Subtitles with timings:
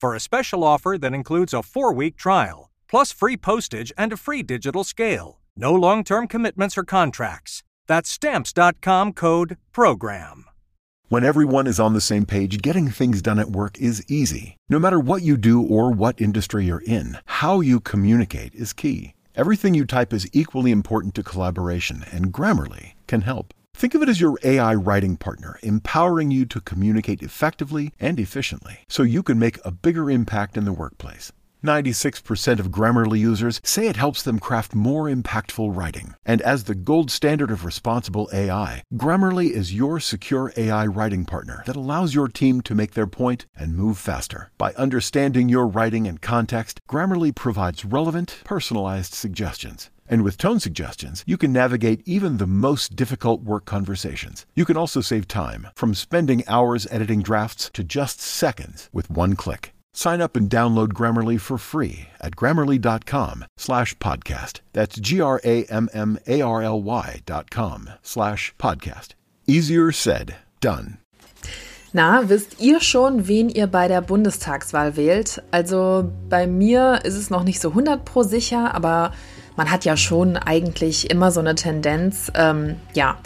[0.00, 4.16] for a special offer that includes a four week trial, plus free postage and a
[4.16, 5.40] free digital scale.
[5.56, 7.62] No long term commitments or contracts.
[7.86, 10.44] That's stamps.com code PROGRAM.
[11.08, 14.56] When everyone is on the same page, getting things done at work is easy.
[14.68, 19.14] No matter what you do or what industry you're in, how you communicate is key.
[19.36, 23.54] Everything you type is equally important to collaboration, and Grammarly can help.
[23.76, 28.78] Think of it as your AI writing partner, empowering you to communicate effectively and efficiently
[28.88, 31.30] so you can make a bigger impact in the workplace.
[31.62, 36.14] 96% of Grammarly users say it helps them craft more impactful writing.
[36.24, 41.62] And as the gold standard of responsible AI, Grammarly is your secure AI writing partner
[41.66, 44.52] that allows your team to make their point and move faster.
[44.56, 49.90] By understanding your writing and context, Grammarly provides relevant, personalized suggestions.
[50.08, 54.46] And with tone suggestions, you can navigate even the most difficult work conversations.
[54.54, 59.34] You can also save time, from spending hours editing drafts to just seconds with one
[59.34, 59.72] click.
[59.96, 64.60] Sign up and download Grammarly for free at grammarly.com slash podcast.
[64.74, 69.14] That's G-R-A-M-M-A-R-L-Y dot com slash podcast.
[69.46, 70.98] Easier said, done.
[71.94, 75.42] Na, wisst ihr schon, wen ihr bei der Bundestagswahl wählt?
[75.50, 79.14] Also bei mir ist es noch nicht so 100 pro sicher, aber
[79.56, 83.16] man hat ja schon eigentlich immer so eine Tendenz, ähm, ja,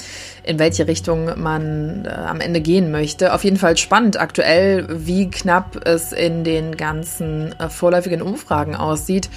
[0.42, 3.34] in welche Richtung man äh, am Ende gehen möchte.
[3.34, 9.28] Auf jeden Fall spannend aktuell, wie knapp es in den ganzen äh, vorläufigen Umfragen aussieht,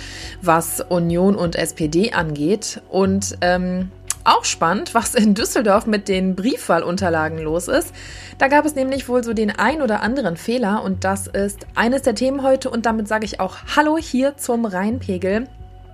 [0.42, 2.82] was Union und SPD angeht.
[2.90, 3.92] Und ähm,
[4.24, 7.94] auch spannend, was in Düsseldorf mit den Briefwahlunterlagen los ist.
[8.38, 12.04] Da gab es nämlich wohl so den ein oder anderen Fehler und das ist eines
[12.04, 15.48] der Themen heute und damit sage ich auch Hallo hier zum Rheinpegel.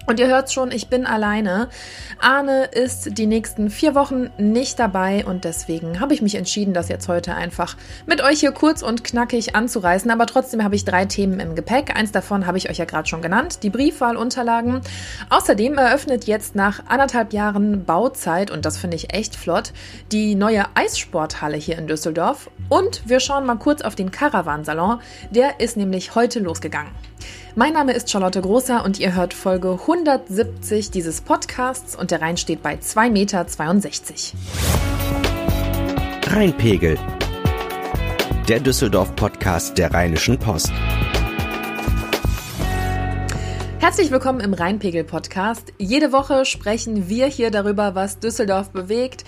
[0.10, 1.70] Und ihr hört schon, ich bin alleine.
[2.18, 6.90] Arne ist die nächsten vier Wochen nicht dabei und deswegen habe ich mich entschieden, das
[6.90, 7.78] jetzt heute einfach
[8.08, 10.10] mit euch hier kurz und knackig anzureißen.
[10.10, 11.96] Aber trotzdem habe ich drei Themen im Gepäck.
[11.96, 14.82] Eins davon habe ich euch ja gerade schon genannt, die Briefwahlunterlagen.
[15.30, 19.74] Außerdem eröffnet jetzt nach anderthalb Jahren Bauzeit, und das finde ich echt flott,
[20.12, 22.50] die neue Eissporthalle hier in Düsseldorf.
[22.68, 25.02] Und wir schauen mal kurz auf den Caravansalon.
[25.30, 26.94] Der ist nämlich heute losgegangen.
[27.56, 32.38] Mein Name ist Charlotte Großer und ihr hört Folge 170 dieses Podcasts und der Rhein
[32.38, 33.48] steht bei 2,62 Meter.
[36.32, 37.00] Rheinpegel.
[38.48, 40.72] Der Düsseldorf-Podcast der Rheinischen Post.
[43.80, 45.74] Herzlich willkommen im Rheinpegel-Podcast.
[45.80, 49.26] Jede Woche sprechen wir hier darüber, was Düsseldorf bewegt.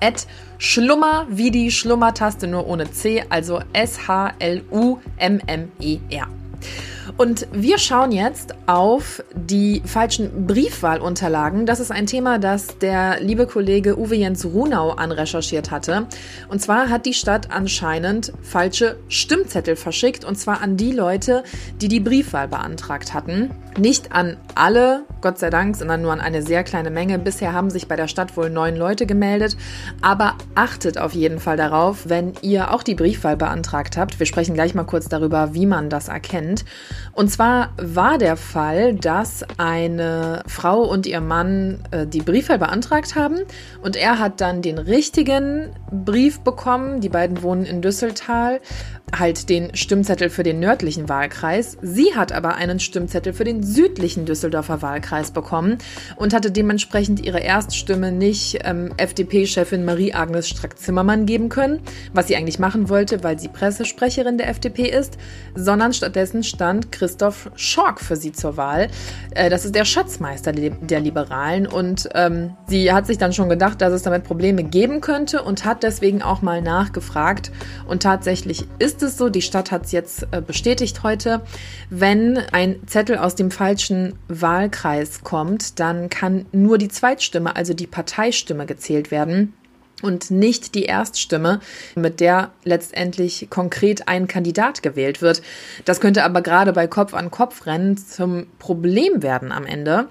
[0.58, 4.60] Schlummer wie die Schlummertaste nur ohne C, also S-H-L-U-M-M-E-R.
[7.20, 11.66] Und wir schauen jetzt auf die falschen Briefwahlunterlagen.
[11.66, 16.08] Das ist ein Thema, das der liebe Kollege Uwe Jens Runau anrecherchiert hatte.
[16.48, 20.24] Und zwar hat die Stadt anscheinend falsche Stimmzettel verschickt.
[20.24, 21.44] Und zwar an die Leute,
[21.82, 23.52] die die Briefwahl beantragt hatten.
[23.78, 27.20] Nicht an alle, Gott sei Dank, sondern nur an eine sehr kleine Menge.
[27.20, 29.58] Bisher haben sich bei der Stadt wohl neun Leute gemeldet.
[30.02, 34.20] Aber achtet auf jeden Fall darauf, wenn ihr auch die Briefwahl beantragt habt.
[34.20, 36.64] Wir sprechen gleich mal kurz darüber, wie man das erkennt.
[37.20, 43.16] Und zwar war der Fall, dass eine Frau und ihr Mann äh, die Briefwahl beantragt
[43.16, 43.40] haben
[43.84, 47.02] und er hat dann den richtigen Brief bekommen.
[47.02, 48.62] Die beiden wohnen in Düsseltal,
[49.18, 51.78] halt den Stimmzettel für den nördlichen Wahlkreis.
[51.82, 55.78] Sie hat aber einen Stimmzettel für den südlichen Düsseldorfer Wahlkreis bekommen
[56.16, 61.82] und hatte dementsprechend ihre Erststimme nicht ähm, FDP-Chefin Marie-Agnes Strack-Zimmermann geben können,
[62.14, 65.18] was sie eigentlich machen wollte, weil sie Pressesprecherin der FDP ist,
[65.56, 68.90] sondern stattdessen stand Christoph Schork für sie zur Wahl.
[69.32, 73.82] Äh, das ist der Schatzmeister der Liberalen und ähm, sie hat sich dann schon gedacht,
[73.82, 77.52] dass es damit Probleme geben könnte und hat deswegen auch mal nachgefragt.
[77.88, 81.42] Und tatsächlich ist es so, die Stadt hat es jetzt äh, bestätigt heute,
[81.90, 87.88] wenn ein Zettel aus dem falschen Wahlkreis kommt, dann kann nur die Zweitstimme, also die
[87.88, 89.54] Parteistimme gezählt werden
[90.02, 91.60] und nicht die Erststimme,
[91.96, 95.42] mit der letztendlich konkret ein Kandidat gewählt wird.
[95.86, 100.08] Das könnte aber gerade bei Kopf-an-Kopf-Rennen zum Problem werden am Ende.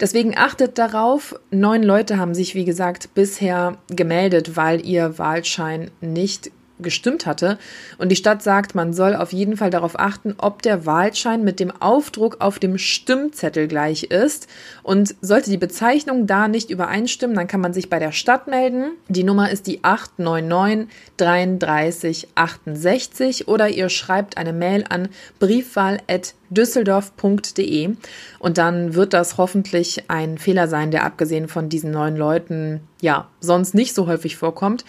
[0.00, 1.38] Deswegen achtet darauf.
[1.50, 6.50] Neun Leute haben sich, wie gesagt, bisher gemeldet, weil ihr Wahlschein nicht
[6.82, 7.58] gestimmt hatte.
[7.98, 11.60] Und die Stadt sagt, man soll auf jeden Fall darauf achten, ob der Wahlschein mit
[11.60, 14.48] dem Aufdruck auf dem Stimmzettel gleich ist.
[14.82, 18.92] Und sollte die Bezeichnung da nicht übereinstimmen, dann kann man sich bei der Stadt melden.
[19.08, 27.94] Die Nummer ist die 899 33 68 oder ihr schreibt eine Mail an briefwahl.düsseldorf.de
[28.38, 33.28] und dann wird das hoffentlich ein Fehler sein, der abgesehen von diesen neun Leuten ja
[33.40, 34.84] sonst nicht so häufig vorkommt.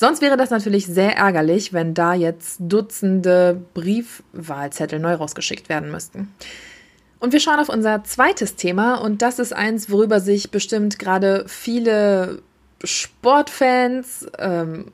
[0.00, 6.34] Sonst wäre das natürlich sehr ärgerlich, wenn da jetzt Dutzende Briefwahlzettel neu rausgeschickt werden müssten.
[7.18, 8.94] Und wir schauen auf unser zweites Thema.
[8.94, 12.40] Und das ist eins, worüber sich bestimmt gerade viele
[12.82, 14.86] Sportfans, ähm,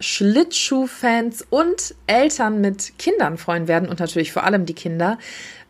[0.00, 3.88] Schlittschuhfans und Eltern mit Kindern freuen werden.
[3.88, 5.18] Und natürlich vor allem die Kinder,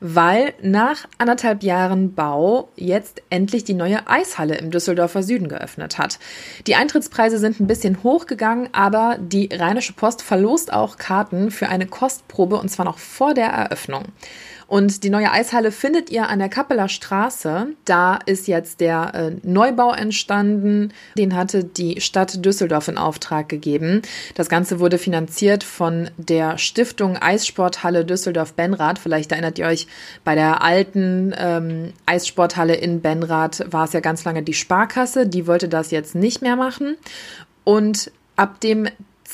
[0.00, 6.18] weil nach anderthalb Jahren Bau jetzt endlich die neue Eishalle im Düsseldorfer Süden geöffnet hat.
[6.66, 11.86] Die Eintrittspreise sind ein bisschen hochgegangen, aber die Rheinische Post verlost auch Karten für eine
[11.86, 14.04] Kostprobe und zwar noch vor der Eröffnung.
[14.70, 17.66] Und die neue Eishalle findet ihr an der Kappeler Straße.
[17.86, 20.92] Da ist jetzt der äh, Neubau entstanden.
[21.18, 24.02] Den hatte die Stadt Düsseldorf in Auftrag gegeben.
[24.36, 29.00] Das Ganze wurde finanziert von der Stiftung Eissporthalle Düsseldorf-Benrath.
[29.00, 29.88] Vielleicht erinnert ihr euch,
[30.22, 35.26] bei der alten ähm, Eissporthalle in Benrath war es ja ganz lange die Sparkasse.
[35.26, 36.96] Die wollte das jetzt nicht mehr machen.
[37.64, 38.88] Und ab dem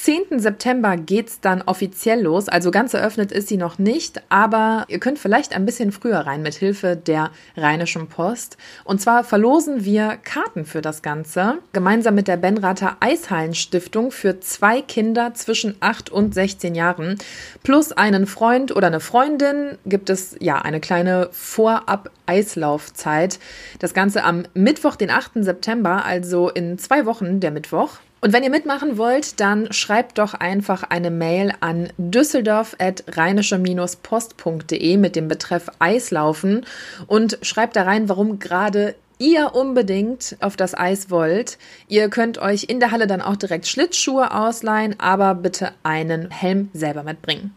[0.06, 0.38] 10.
[0.38, 2.49] September geht's dann offiziell los.
[2.49, 6.43] Also ganz eröffnet ist sie noch nicht, aber ihr könnt vielleicht ein bisschen früher rein
[6.43, 8.56] mit Hilfe der Rheinischen Post.
[8.85, 14.81] Und zwar verlosen wir Karten für das Ganze gemeinsam mit der Benrather Eishallenstiftung für zwei
[14.81, 17.19] Kinder zwischen 8 und 16 Jahren
[17.64, 23.41] plus einen Freund oder eine Freundin gibt es ja eine kleine Vorab Eislaufzeit.
[23.81, 25.43] Das Ganze am Mittwoch, den 8.
[25.43, 27.99] September, also in zwei Wochen, der Mittwoch.
[28.26, 35.28] Und wenn ihr mitmachen wollt, dann schreibt doch einfach eine Mail an düsseldorf.rheinische-post.de mit dem
[35.28, 36.67] Betreff Eislaufen
[37.06, 41.56] und schreibt da rein, warum gerade ihr unbedingt auf das Eis wollt.
[41.87, 46.69] Ihr könnt euch in der Halle dann auch direkt Schlittschuhe ausleihen, aber bitte einen Helm
[46.73, 47.55] selber mitbringen.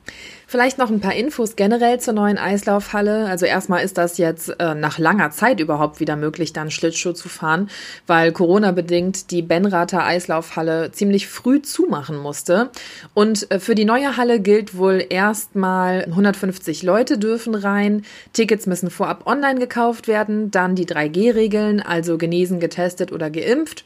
[0.51, 3.27] Vielleicht noch ein paar Infos generell zur neuen Eislaufhalle.
[3.27, 7.29] Also erstmal ist das jetzt äh, nach langer Zeit überhaupt wieder möglich, dann Schlittschuh zu
[7.29, 7.69] fahren,
[8.07, 12.71] weil Corona bedingt die Benrather Eislaufhalle ziemlich früh zumachen musste.
[13.13, 18.03] Und äh, für die neue Halle gilt wohl erstmal 150 Leute dürfen rein.
[18.33, 23.85] Tickets müssen vorab online gekauft werden, dann die 3G-Regeln, also genesen, getestet oder geimpft.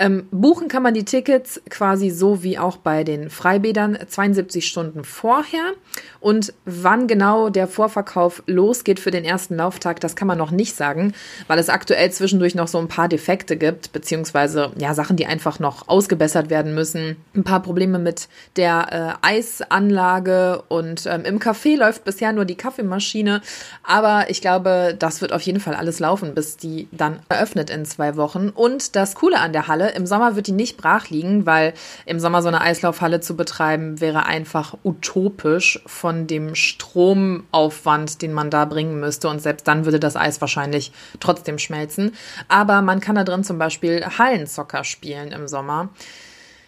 [0.00, 5.04] Ähm, buchen kann man die Tickets quasi so wie auch bei den Freibädern 72 Stunden
[5.04, 5.74] vorher.
[6.20, 10.74] Und wann genau der Vorverkauf losgeht für den ersten Lauftag, das kann man noch nicht
[10.74, 11.12] sagen,
[11.48, 15.58] weil es aktuell zwischendurch noch so ein paar Defekte gibt, beziehungsweise ja, Sachen, die einfach
[15.58, 17.16] noch ausgebessert werden müssen.
[17.34, 22.56] Ein paar Probleme mit der äh, Eisanlage und ähm, im Café läuft bisher nur die
[22.56, 23.42] Kaffeemaschine.
[23.82, 27.84] Aber ich glaube, das wird auf jeden Fall alles laufen, bis die dann eröffnet in
[27.84, 28.48] zwei Wochen.
[28.48, 31.74] Und das Coole an der Halle Im Sommer wird die nicht brach liegen, weil
[32.06, 38.50] im Sommer so eine Eislaufhalle zu betreiben wäre einfach utopisch von dem Stromaufwand, den man
[38.50, 39.28] da bringen müsste.
[39.28, 42.12] Und selbst dann würde das Eis wahrscheinlich trotzdem schmelzen.
[42.48, 45.90] Aber man kann da drin zum Beispiel Hallenzocker spielen im Sommer.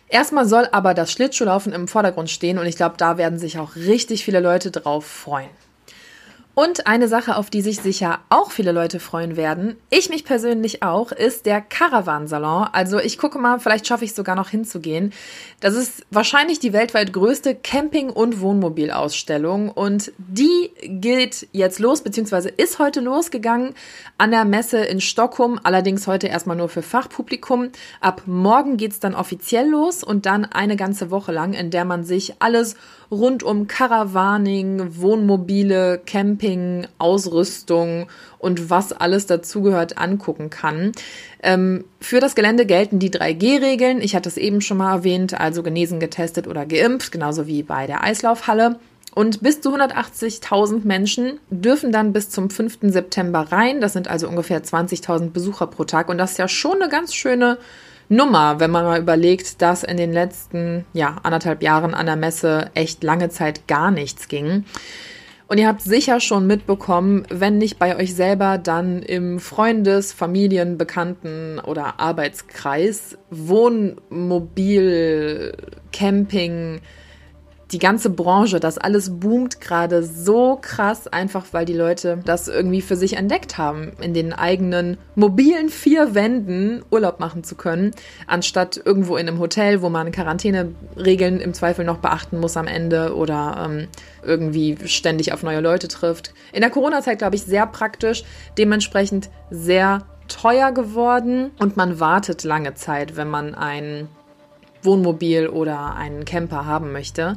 [0.08, 3.76] Erstmal soll aber das Schlittschuhlaufen im Vordergrund stehen und ich glaube, da werden sich auch
[3.76, 5.48] richtig viele Leute drauf freuen.
[6.54, 10.82] Und eine Sache, auf die sich sicher auch viele Leute freuen werden, ich mich persönlich
[10.82, 12.68] auch, ist der Caravansalon.
[12.72, 15.14] Also ich gucke mal, vielleicht schaffe ich sogar noch hinzugehen.
[15.60, 22.50] Das ist wahrscheinlich die weltweit größte Camping- und Wohnmobilausstellung und die geht jetzt los, beziehungsweise
[22.50, 23.74] ist heute losgegangen
[24.18, 27.70] an der Messe in Stockholm, allerdings heute erstmal nur für Fachpublikum.
[28.02, 32.04] Ab morgen geht's dann offiziell los und dann eine ganze Woche lang, in der man
[32.04, 32.76] sich alles
[33.12, 40.92] rund um Caravaning, Wohnmobile, Camping, Ausrüstung und was alles dazugehört angucken kann.
[41.42, 44.00] Ähm, für das Gelände gelten die 3G-Regeln.
[44.00, 47.86] Ich hatte es eben schon mal erwähnt, also genesen, getestet oder geimpft, genauso wie bei
[47.86, 48.80] der Eislaufhalle.
[49.14, 52.78] Und bis zu 180.000 Menschen dürfen dann bis zum 5.
[52.80, 53.82] September rein.
[53.82, 56.08] Das sind also ungefähr 20.000 Besucher pro Tag.
[56.08, 57.58] Und das ist ja schon eine ganz schöne
[58.12, 62.70] Nummer, wenn man mal überlegt, dass in den letzten ja, anderthalb Jahren an der Messe
[62.74, 64.66] echt lange Zeit gar nichts ging.
[65.48, 70.76] Und ihr habt sicher schon mitbekommen, wenn nicht bei euch selber, dann im Freundes-, Familien-,
[70.76, 74.74] Bekannten- oder Arbeitskreis, Wohnmobil,
[75.92, 76.82] Camping,
[77.72, 82.82] die ganze Branche, das alles boomt gerade so krass, einfach weil die Leute das irgendwie
[82.82, 87.92] für sich entdeckt haben, in den eigenen mobilen vier Wänden Urlaub machen zu können,
[88.26, 93.16] anstatt irgendwo in einem Hotel, wo man Quarantäneregeln im Zweifel noch beachten muss am Ende
[93.16, 93.88] oder ähm,
[94.22, 96.34] irgendwie ständig auf neue Leute trifft.
[96.52, 98.24] In der Corona-Zeit, glaube ich, sehr praktisch,
[98.58, 104.08] dementsprechend sehr teuer geworden und man wartet lange Zeit, wenn man ein
[104.82, 107.36] Wohnmobil oder einen Camper haben möchte.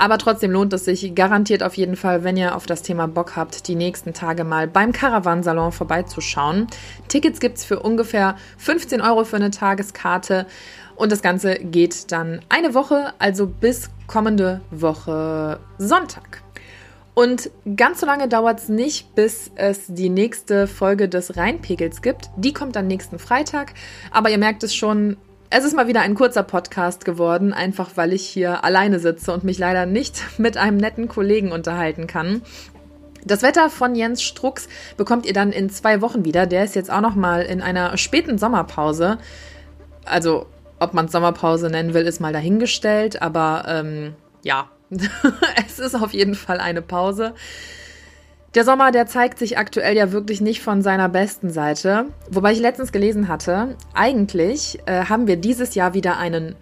[0.00, 3.36] Aber trotzdem lohnt es sich garantiert auf jeden Fall, wenn ihr auf das Thema Bock
[3.36, 6.68] habt, die nächsten Tage mal beim Caravansalon vorbeizuschauen.
[7.08, 10.46] Tickets gibt's für ungefähr 15 Euro für eine Tageskarte.
[10.96, 16.42] Und das Ganze geht dann eine Woche, also bis kommende Woche Sonntag.
[17.12, 22.30] Und ganz so lange dauert es nicht, bis es die nächste Folge des Rheinpegels gibt.
[22.36, 23.74] Die kommt dann nächsten Freitag.
[24.10, 25.18] Aber ihr merkt es schon,
[25.50, 29.42] es ist mal wieder ein kurzer Podcast geworden, einfach weil ich hier alleine sitze und
[29.42, 32.42] mich leider nicht mit einem netten Kollegen unterhalten kann.
[33.24, 36.46] Das Wetter von Jens Strux bekommt ihr dann in zwei Wochen wieder.
[36.46, 39.18] Der ist jetzt auch noch mal in einer späten Sommerpause.
[40.06, 40.46] Also,
[40.78, 43.20] ob man Sommerpause nennen will, ist mal dahingestellt.
[43.20, 44.70] Aber ähm, ja,
[45.66, 47.34] es ist auf jeden Fall eine Pause.
[48.56, 52.06] Der Sommer, der zeigt sich aktuell ja wirklich nicht von seiner besten Seite.
[52.30, 56.56] Wobei ich letztens gelesen hatte, eigentlich äh, haben wir dieses Jahr wieder einen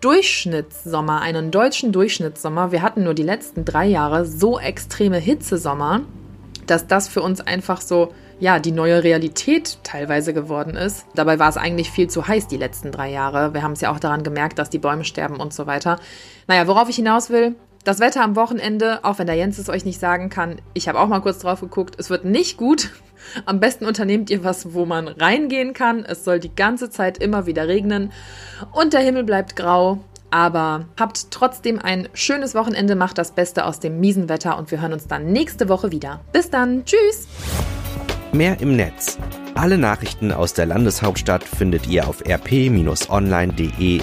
[0.00, 2.72] Durchschnittssommer, einen deutschen Durchschnittssommer.
[2.72, 6.00] Wir hatten nur die letzten drei Jahre so extreme Hitzesommer,
[6.66, 11.06] dass das für uns einfach so, ja, die neue Realität teilweise geworden ist.
[11.14, 13.54] Dabei war es eigentlich viel zu heiß die letzten drei Jahre.
[13.54, 16.00] Wir haben es ja auch daran gemerkt, dass die Bäume sterben und so weiter.
[16.48, 17.54] Naja, worauf ich hinaus will,
[17.88, 21.00] das Wetter am Wochenende, auch wenn der Jens es euch nicht sagen kann, ich habe
[21.00, 22.90] auch mal kurz drauf geguckt, es wird nicht gut.
[23.46, 26.04] Am besten unternehmt ihr was, wo man reingehen kann.
[26.04, 28.12] Es soll die ganze Zeit immer wieder regnen
[28.72, 30.00] und der Himmel bleibt grau.
[30.30, 34.82] Aber habt trotzdem ein schönes Wochenende, macht das Beste aus dem miesen Wetter und wir
[34.82, 36.20] hören uns dann nächste Woche wieder.
[36.30, 37.26] Bis dann, tschüss!
[38.32, 39.16] Mehr im Netz.
[39.54, 44.02] Alle Nachrichten aus der Landeshauptstadt findet ihr auf rp-online.de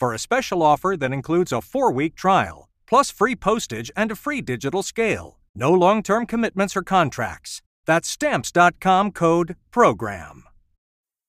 [0.00, 4.16] for a special offer that includes a four week trial, plus free postage and a
[4.16, 5.38] free digital scale.
[5.54, 7.60] No long term commitments or contracts.
[7.84, 10.44] That's stamps.com code PROGRAM.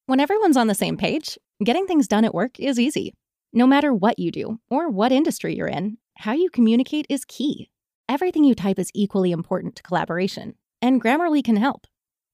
[0.05, 3.13] When everyone's on the same page, getting things done at work is easy.
[3.53, 7.69] No matter what you do or what industry you're in, how you communicate is key.
[8.07, 11.87] Everything you type is equally important to collaboration, and Grammarly can help.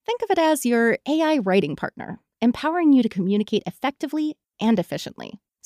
[0.06, 5.40] Think of it as your AI writing partner, empowering you to communicate effectively and efficiently